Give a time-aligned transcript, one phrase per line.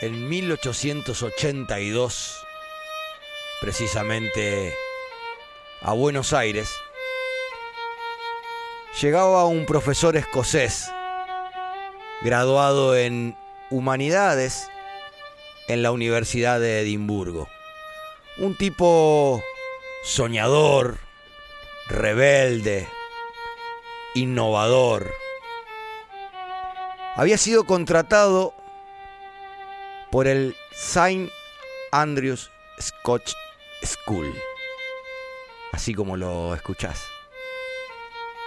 [0.00, 2.46] en 1882,
[3.60, 4.74] precisamente
[5.82, 6.70] a Buenos Aires,
[9.00, 10.90] llegaba un profesor escocés,
[12.22, 13.36] graduado en
[13.70, 14.68] Humanidades
[15.68, 17.46] en la Universidad de Edimburgo.
[18.38, 19.44] Un tipo
[20.02, 20.96] soñador,
[21.88, 22.88] rebelde,
[24.14, 25.12] innovador.
[27.16, 28.54] Había sido contratado
[30.10, 31.30] por el St.
[31.92, 32.50] Andrews
[32.80, 33.32] Scotch
[33.84, 34.34] School,
[35.72, 37.02] así como lo escuchás.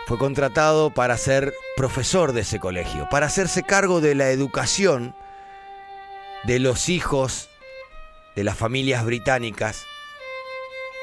[0.06, 5.16] Fue contratado para ser profesor de ese colegio, para hacerse cargo de la educación
[6.44, 7.50] de los hijos
[8.36, 9.86] de las familias británicas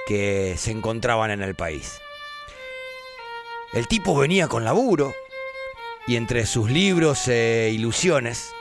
[0.06, 2.00] que se encontraban en el país.
[3.72, 5.14] El tipo venía con laburo
[6.06, 8.52] y entre sus libros e ilusiones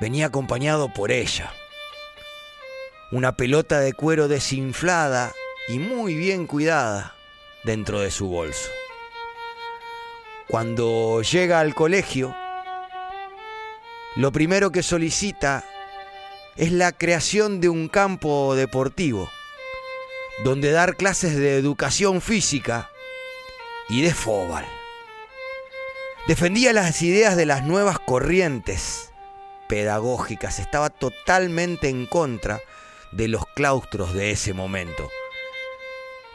[0.00, 1.52] venía acompañado por ella.
[3.12, 5.32] Una pelota de cuero desinflada
[5.68, 7.14] y muy bien cuidada
[7.64, 8.70] dentro de su bolso.
[10.48, 12.34] Cuando llega al colegio,
[14.16, 15.64] lo primero que solicita
[16.56, 19.28] es la creación de un campo deportivo,
[20.44, 22.90] donde dar clases de educación física
[23.88, 24.64] y de fútbol.
[26.28, 29.12] Defendía las ideas de las nuevas corrientes
[29.68, 32.60] pedagógicas, estaba totalmente en contra
[33.12, 35.10] de los claustros de ese momento.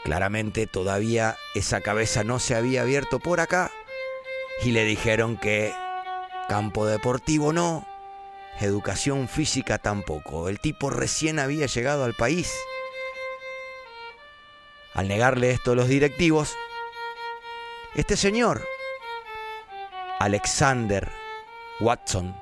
[0.03, 3.71] Claramente todavía esa cabeza no se había abierto por acá
[4.63, 5.73] y le dijeron que
[6.49, 7.87] campo deportivo no,
[8.59, 10.49] educación física tampoco.
[10.49, 12.53] El tipo recién había llegado al país.
[14.93, 16.55] Al negarle esto a los directivos,
[17.95, 18.65] este señor,
[20.19, 21.09] Alexander
[21.79, 22.41] Watson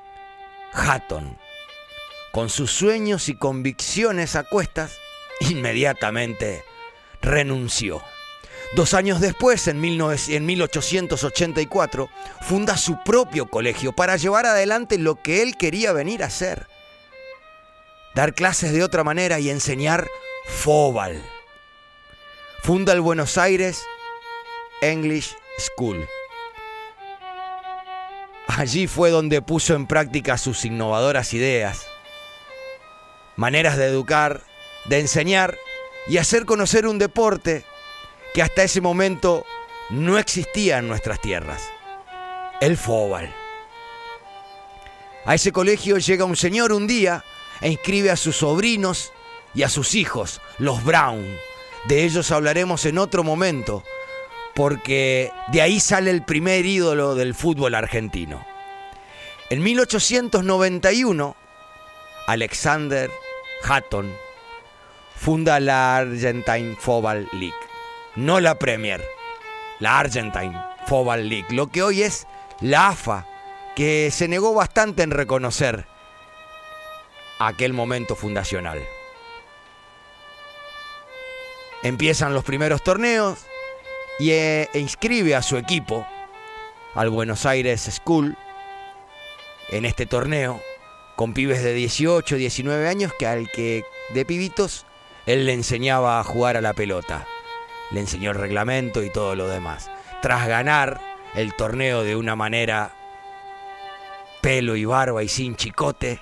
[0.72, 1.36] Hatton,
[2.32, 4.96] con sus sueños y convicciones a cuestas,
[5.40, 6.64] inmediatamente
[7.20, 8.00] renunció.
[8.76, 12.08] Dos años después, en, 1884,
[12.42, 16.68] funda su propio colegio para llevar adelante lo que él quería venir a hacer.
[18.14, 20.06] Dar clases de otra manera y enseñar
[20.46, 21.20] fóbal.
[22.62, 23.82] Funda el Buenos Aires
[24.82, 26.06] English School.
[28.60, 31.86] Allí fue donde puso en práctica sus innovadoras ideas,
[33.34, 34.42] maneras de educar,
[34.84, 35.56] de enseñar
[36.06, 37.64] y hacer conocer un deporte
[38.34, 39.46] que hasta ese momento
[39.88, 41.70] no existía en nuestras tierras,
[42.60, 43.34] el fóbal.
[45.24, 47.24] A ese colegio llega un señor un día
[47.62, 49.10] e inscribe a sus sobrinos
[49.54, 51.24] y a sus hijos, los Brown.
[51.88, 53.84] De ellos hablaremos en otro momento,
[54.54, 58.49] porque de ahí sale el primer ídolo del fútbol argentino.
[59.50, 61.36] En 1891,
[62.26, 63.10] Alexander
[63.64, 64.16] Hatton
[65.16, 67.70] funda la Argentine Football League
[68.16, 69.02] no la Premier,
[69.78, 70.56] la Argentine
[70.86, 72.26] Football League, lo que hoy es
[72.60, 73.26] la AFA,
[73.76, 75.86] que se negó bastante en reconocer
[77.38, 78.82] aquel momento fundacional.
[81.82, 83.46] Empiezan los primeros torneos
[84.18, 86.06] y eh, e inscribe a su equipo
[86.94, 88.36] al Buenos Aires School
[89.70, 90.60] en este torneo
[91.16, 94.86] con pibes de 18, 19 años que al que de pibitos
[95.26, 97.26] él le enseñaba a jugar a la pelota
[97.90, 99.90] le enseñó el reglamento y todo lo demás.
[100.22, 101.00] Tras ganar
[101.34, 102.94] el torneo de una manera
[104.40, 106.20] pelo y barba y sin chicote,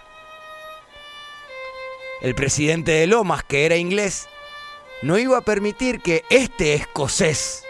[2.20, 4.28] el presidente de Lomas, que era inglés,
[5.02, 7.64] no iba a permitir que este escocés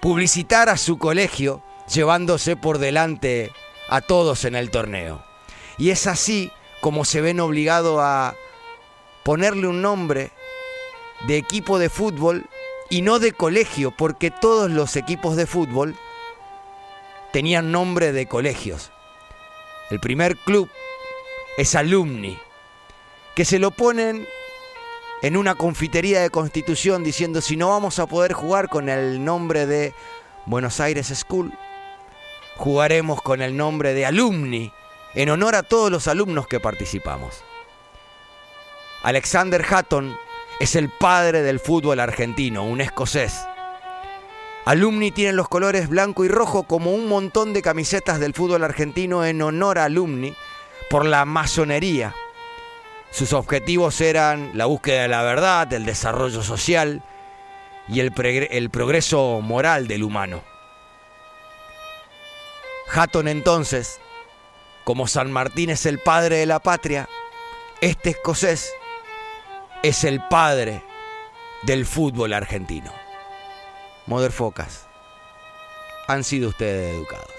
[0.00, 3.52] publicitara su colegio llevándose por delante
[3.88, 5.24] a todos en el torneo.
[5.78, 8.34] Y es así como se ven obligados a
[9.24, 10.30] ponerle un nombre
[11.26, 12.46] de equipo de fútbol
[12.88, 15.96] y no de colegio, porque todos los equipos de fútbol
[17.32, 18.92] tenían nombre de colegios.
[19.90, 20.68] El primer club
[21.56, 22.38] es Alumni,
[23.34, 24.26] que se lo ponen
[25.22, 29.66] en una confitería de constitución diciendo si no vamos a poder jugar con el nombre
[29.66, 29.94] de
[30.44, 31.52] Buenos Aires School,
[32.56, 34.72] jugaremos con el nombre de Alumni,
[35.14, 37.42] en honor a todos los alumnos que participamos.
[39.02, 40.16] Alexander Hatton
[40.58, 43.46] es el padre del fútbol argentino, un escocés.
[44.64, 49.24] Alumni tiene los colores blanco y rojo como un montón de camisetas del fútbol argentino
[49.24, 50.34] en honor a Alumni
[50.90, 52.14] por la masonería.
[53.10, 57.02] Sus objetivos eran la búsqueda de la verdad, el desarrollo social
[57.88, 58.12] y el,
[58.50, 60.42] el progreso moral del humano.
[62.96, 64.00] Hatton entonces
[64.84, 67.08] Como San Martín es el padre de la patria,
[67.82, 68.72] este escocés
[69.82, 70.82] es el padre
[71.64, 72.92] del fútbol argentino.
[74.06, 74.86] Motherfocas,
[76.06, 77.32] han sido ustedes educados.